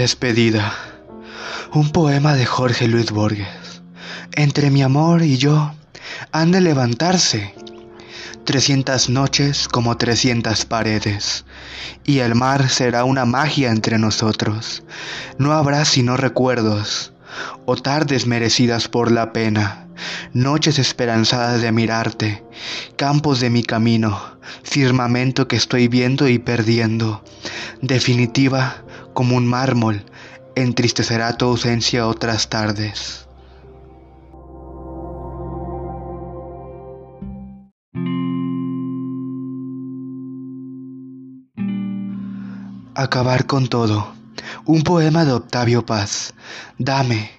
[0.00, 0.72] Despedida.
[1.74, 3.82] Un poema de Jorge Luis Borges.
[4.32, 5.74] Entre mi amor y yo
[6.32, 7.54] han de levantarse
[8.44, 11.44] trescientas noches como trescientas paredes,
[12.02, 14.84] y el mar será una magia entre nosotros.
[15.36, 17.12] No habrá sino recuerdos,
[17.66, 19.86] o tardes merecidas por la pena,
[20.32, 22.42] noches esperanzadas de mirarte,
[22.96, 24.18] campos de mi camino,
[24.62, 27.22] firmamento que estoy viendo y perdiendo,
[27.82, 28.82] definitiva
[29.20, 30.02] como un mármol,
[30.54, 33.28] entristecerá tu ausencia otras tardes.
[42.94, 44.10] Acabar con todo.
[44.64, 46.32] Un poema de Octavio Paz.
[46.78, 47.30] Dame,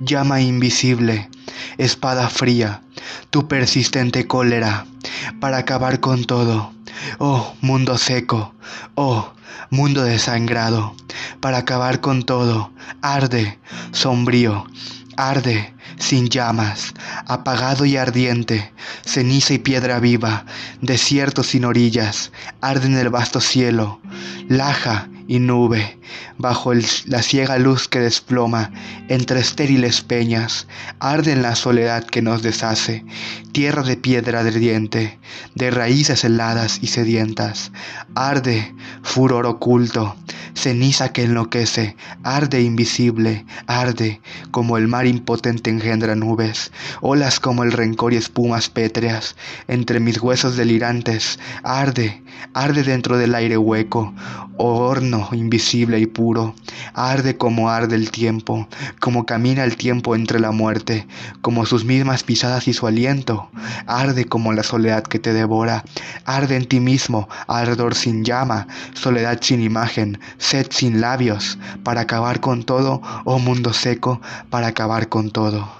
[0.00, 1.30] llama invisible,
[1.76, 2.82] espada fría,
[3.30, 4.86] tu persistente cólera,
[5.38, 6.77] para acabar con todo.
[7.18, 8.54] Oh, mundo seco,
[8.94, 9.32] oh,
[9.70, 10.94] mundo desangrado,
[11.40, 12.72] para acabar con todo.
[13.02, 13.58] Arde,
[13.92, 14.66] sombrío,
[15.16, 16.94] arde, sin llamas,
[17.26, 18.72] apagado y ardiente,
[19.04, 20.44] ceniza y piedra viva,
[20.80, 24.00] desierto sin orillas, arde en el vasto cielo,
[24.48, 25.97] laja y nube,
[26.36, 28.70] bajo la ciega luz que desploma
[29.08, 30.66] entre estériles peñas,
[31.00, 33.04] arde en la soledad que nos deshace,
[33.52, 35.18] tierra de piedra ardiente,
[35.54, 37.72] de raíces heladas y sedientas,
[38.14, 40.16] arde, furor oculto,
[40.54, 44.20] ceniza que enloquece, arde invisible, arde,
[44.50, 49.36] como el mar impotente engendra nubes, olas como el rencor y espumas pétreas,
[49.68, 52.22] entre mis huesos delirantes, arde,
[52.54, 54.12] arde dentro del aire hueco,
[54.56, 56.54] horno invisible y puro,
[56.94, 58.68] arde como arde el tiempo,
[59.00, 61.06] como camina el tiempo entre la muerte,
[61.40, 63.50] como sus mismas pisadas y su aliento,
[63.86, 65.84] arde como la soledad que te devora,
[66.24, 72.40] arde en ti mismo, ardor sin llama, soledad sin imagen, sed sin labios, para acabar
[72.40, 75.77] con todo, oh mundo seco, para acabar con todo.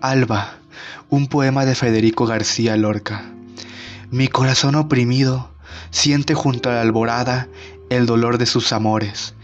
[0.00, 0.54] Alba,
[1.10, 3.30] un poema de Federico García Lorca.
[4.10, 5.50] Mi corazón oprimido
[5.90, 7.48] siente junto a la alborada
[7.90, 9.34] el dolor de sus amores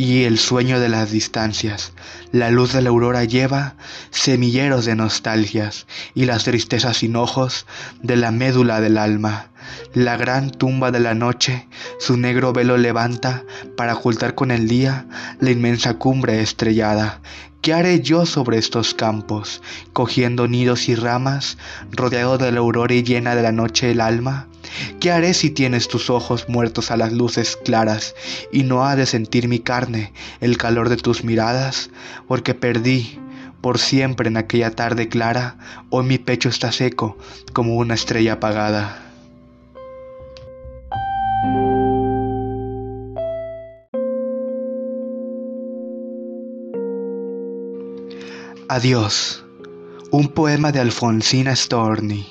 [0.00, 1.92] y el sueño de las distancias.
[2.32, 3.74] La luz de la aurora lleva
[4.08, 7.66] semilleros de nostalgias y las tristezas sin ojos
[8.02, 9.50] de la médula del alma.
[9.92, 11.68] La gran tumba de la noche
[11.98, 13.44] su negro velo levanta
[13.76, 15.04] para ocultar con el día
[15.38, 17.20] la inmensa cumbre estrellada
[17.60, 19.60] ¿Qué haré yo sobre estos campos,
[19.92, 21.58] cogiendo nidos y ramas,
[21.90, 24.48] rodeado de la aurora y llena de la noche el alma?
[25.00, 28.14] ¿Qué haré si tienes tus ojos muertos a las luces claras
[28.52, 31.90] y no ha de sentir mi carne el calor de tus miradas?
[32.28, 33.18] Porque perdí
[33.60, 35.56] por siempre en aquella tarde clara,
[35.90, 37.18] hoy mi pecho está seco
[37.52, 39.10] como una estrella apagada.
[48.72, 49.44] Adiós.
[50.12, 52.29] Un poema de Alfonsina Storni.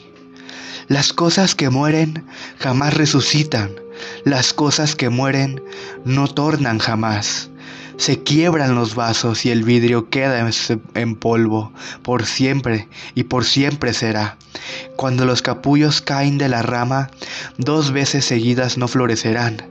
[0.89, 2.25] Las cosas que mueren
[2.57, 3.75] jamás resucitan.
[4.23, 5.61] Las cosas que mueren
[6.03, 7.51] no tornan jamás.
[7.97, 10.49] Se quiebran los vasos y el vidrio queda
[10.95, 11.71] en polvo.
[12.01, 14.39] Por siempre y por siempre será.
[14.95, 17.11] Cuando los capullos caen de la rama,
[17.59, 19.61] dos veces seguidas no florecerán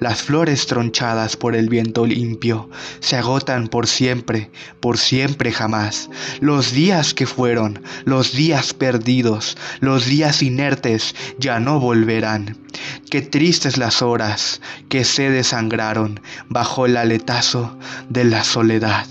[0.00, 2.68] las flores tronchadas por el viento limpio
[3.00, 4.50] se agotan por siempre,
[4.80, 6.10] por siempre jamás.
[6.40, 12.58] Los días que fueron, los días perdidos, los días inertes ya no volverán.
[13.10, 17.78] Qué tristes las horas que se desangraron bajo el aletazo
[18.08, 19.06] de la soledad.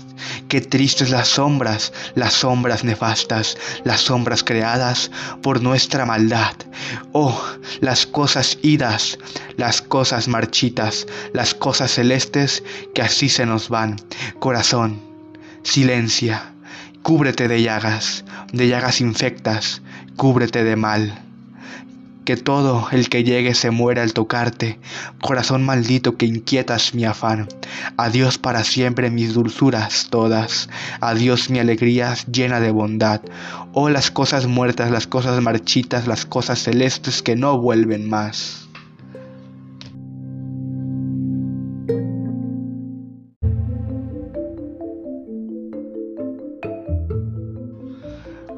[0.48, 5.10] Qué tristes las sombras, las sombras nefastas, las sombras creadas
[5.42, 6.54] por nuestra maldad.
[7.12, 7.40] Oh,
[7.80, 9.18] las cosas idas,
[9.56, 12.62] las cosas marchitas, las cosas celestes
[12.94, 13.96] que así se nos van.
[14.38, 15.00] Corazón,
[15.62, 16.52] silencia,
[17.02, 19.82] cúbrete de llagas, de llagas infectas,
[20.16, 21.22] cúbrete de mal
[22.24, 24.78] que todo el que llegue se muera al tocarte,
[25.20, 27.48] corazón maldito que inquietas mi afán.
[27.96, 30.68] Adiós para siempre mis dulzuras todas,
[31.00, 33.20] adiós mi alegría llena de bondad.
[33.72, 38.68] Oh las cosas muertas, las cosas marchitas, las cosas celestes que no vuelven más.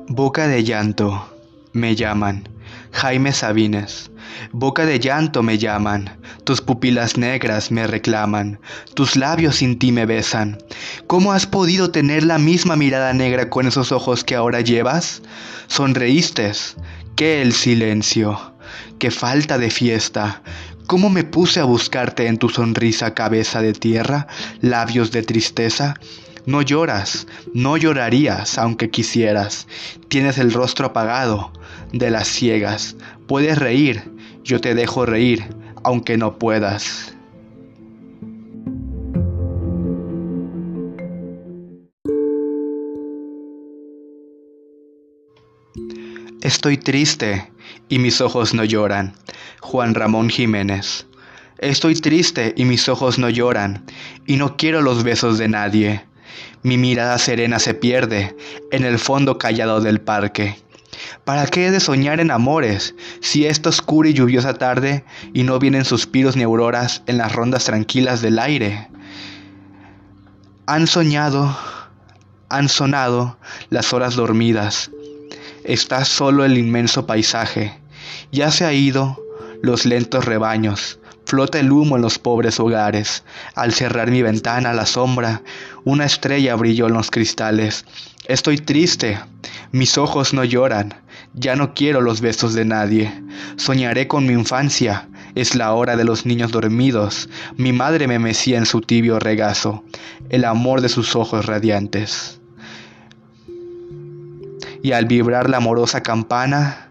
[0.08, 1.28] Boca de llanto,
[1.72, 2.54] me llaman
[2.94, 4.12] Jaime Sabines,
[4.52, 8.61] Boca de llanto me llaman, tus pupilas negras me reclaman,
[8.94, 10.58] tus labios sin ti me besan.
[11.08, 15.23] ¿Cómo has podido tener la misma mirada negra con esos ojos que ahora llevas?
[15.67, 16.52] Sonreíste,
[17.17, 18.55] qué el silencio,
[19.00, 20.43] qué falta de fiesta.
[20.87, 24.29] ¿Cómo me puse a buscarte en tu sonrisa cabeza de tierra,
[24.61, 25.94] labios de tristeza?
[26.46, 29.67] No lloras, no llorarías aunque quisieras.
[30.08, 31.50] Tienes el rostro apagado
[31.94, 32.96] de las ciegas.
[33.26, 34.02] Puedes reír,
[34.43, 35.44] yo te dejo reír,
[35.85, 37.14] aunque no puedas.
[46.43, 47.50] Estoy triste
[47.88, 49.14] y mis ojos no lloran.
[49.61, 51.06] Juan Ramón Jiménez.
[51.58, 53.85] Estoy triste y mis ojos no lloran,
[54.26, 56.05] y no quiero los besos de nadie.
[56.62, 58.37] Mi mirada serena se pierde
[58.73, 60.56] en el fondo callado del parque.
[61.22, 65.58] ¿Para qué he de soñar en amores si esta oscura y lluviosa tarde y no
[65.58, 68.88] vienen suspiros ni auroras en las rondas tranquilas del aire?
[70.66, 71.56] Han soñado,
[72.49, 73.38] han sonado
[73.70, 74.90] las horas dormidas.
[75.64, 77.78] Está solo el inmenso paisaje.
[78.32, 79.19] Ya se ha ido
[79.62, 80.99] los lentos rebaños.
[81.26, 83.25] Flota el humo en los pobres hogares.
[83.55, 85.43] Al cerrar mi ventana a la sombra,
[85.84, 87.87] una estrella brilló en los cristales.
[88.26, 89.19] Estoy triste,
[89.72, 90.94] mis ojos no lloran,
[91.34, 93.12] ya no quiero los besos de nadie.
[93.56, 97.28] Soñaré con mi infancia, es la hora de los niños dormidos.
[97.56, 99.84] Mi madre me mecía en su tibio regazo,
[100.31, 102.40] el amor de sus ojos radiantes.
[104.82, 106.90] Y al vibrar la amorosa campana,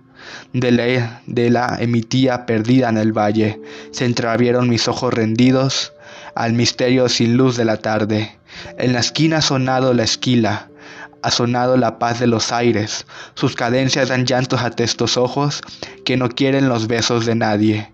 [0.51, 3.61] de la, de la emitía perdida en el valle,
[3.91, 5.93] se entreabrieron mis ojos rendidos
[6.35, 8.37] al misterio sin luz de la tarde.
[8.77, 10.69] En la esquina ha sonado la esquila,
[11.23, 15.61] ha sonado la paz de los aires, sus cadencias dan llantos a testos ojos
[16.05, 17.91] que no quieren los besos de nadie.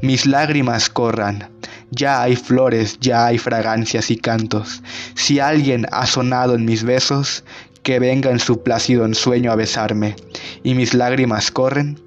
[0.00, 1.50] Mis lágrimas corran,
[1.90, 4.82] ya hay flores, ya hay fragancias y cantos.
[5.14, 7.44] Si alguien ha sonado en mis besos,
[7.82, 10.16] que venga en su plácido ensueño a besarme,
[10.62, 12.00] y mis lágrimas corren,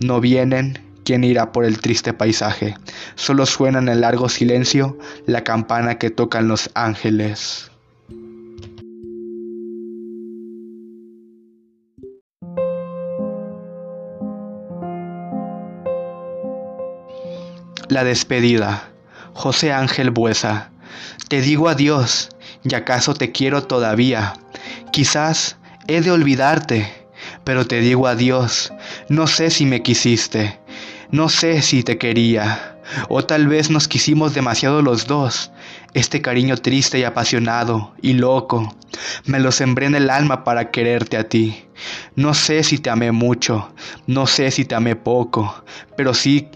[0.00, 2.76] no vienen, ¿quién irá por el triste paisaje?
[3.14, 7.70] Solo suena en el largo silencio la campana que tocan los ángeles.
[17.88, 18.90] La despedida.
[19.32, 20.70] José Ángel Buesa.
[21.28, 22.28] Te digo adiós,
[22.62, 24.34] y acaso te quiero todavía.
[24.92, 25.56] Quizás
[25.86, 26.92] he de olvidarte,
[27.44, 28.74] pero te digo adiós.
[29.08, 30.60] No sé si me quisiste,
[31.10, 32.76] no sé si te quería,
[33.08, 35.50] o tal vez nos quisimos demasiado los dos.
[35.94, 38.76] Este cariño triste y apasionado y loco,
[39.24, 41.64] me lo sembré en el alma para quererte a ti.
[42.16, 43.72] No sé si te amé mucho,
[44.06, 45.64] no sé si te amé poco,
[45.96, 46.48] pero sí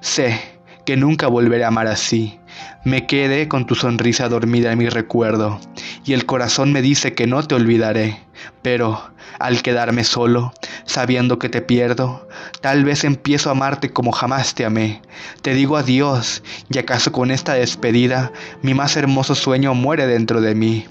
[0.00, 0.59] sé
[0.90, 2.40] que nunca volveré a amar así.
[2.82, 5.60] Me quedé con tu sonrisa dormida en mi recuerdo,
[6.04, 8.18] y el corazón me dice que no te olvidaré,
[8.60, 9.00] pero
[9.38, 10.52] al quedarme solo,
[10.86, 12.28] sabiendo que te pierdo,
[12.60, 15.00] tal vez empiezo a amarte como jamás te amé.
[15.42, 20.56] Te digo adiós, y acaso con esta despedida mi más hermoso sueño muere dentro de
[20.56, 20.86] mí.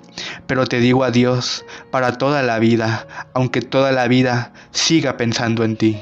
[0.47, 5.75] Pero te digo adiós para toda la vida, aunque toda la vida siga pensando en
[5.75, 5.99] ti.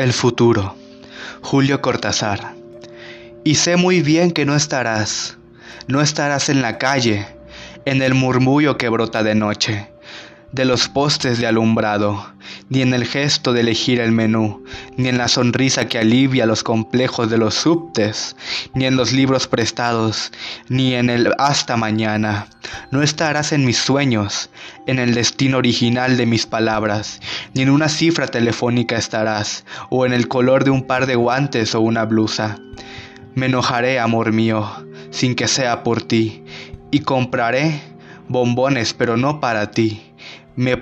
[0.00, 0.76] El futuro.
[1.42, 2.54] Julio Cortázar.
[3.44, 5.36] Y sé muy bien que no estarás,
[5.88, 7.26] no estarás en la calle,
[7.84, 9.89] en el murmullo que brota de noche,
[10.52, 12.26] de los postes de alumbrado,
[12.68, 14.64] ni en el gesto de elegir el menú,
[14.96, 18.34] ni en la sonrisa que alivia los complejos de los subtes,
[18.74, 20.32] ni en los libros prestados,
[20.68, 22.48] ni en el hasta mañana.
[22.90, 24.50] No estarás en mis sueños,
[24.86, 27.20] en el destino original de mis palabras,
[27.54, 31.76] ni en una cifra telefónica estarás, o en el color de un par de guantes
[31.76, 32.58] o una blusa.
[33.36, 34.68] Me enojaré, amor mío,
[35.10, 36.42] sin que sea por ti,
[36.90, 37.80] y compraré
[38.28, 40.09] bombones, pero no para ti
[40.56, 40.76] me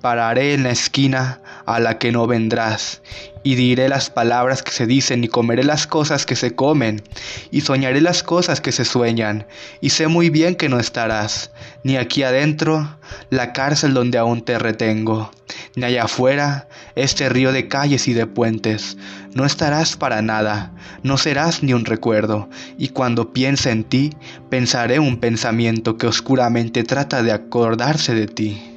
[0.00, 3.02] pararé en la esquina a la que no vendrás,
[3.42, 7.02] y diré las palabras que se dicen, y comeré las cosas que se comen,
[7.50, 9.46] y soñaré las cosas que se sueñan,
[9.80, 11.50] y sé muy bien que no estarás,
[11.82, 12.96] ni aquí adentro,
[13.30, 15.30] la cárcel donde aún te retengo,
[15.76, 18.96] ni allá afuera, este río de calles y de puentes.
[19.34, 24.14] No estarás para nada, no serás ni un recuerdo, y cuando piense en ti,
[24.48, 28.67] pensaré un pensamiento que oscuramente trata de acordarse de ti.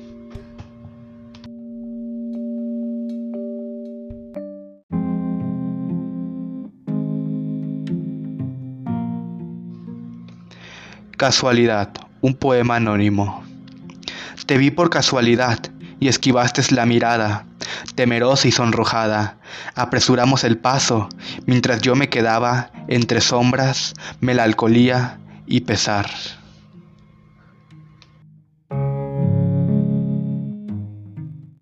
[11.21, 11.89] Casualidad,
[12.21, 13.43] un poema anónimo.
[14.47, 15.59] Te vi por casualidad
[15.99, 17.45] y esquivaste la mirada,
[17.93, 19.37] temerosa y sonrojada.
[19.75, 21.09] Apresuramos el paso,
[21.45, 26.09] mientras yo me quedaba entre sombras, melancolía y pesar.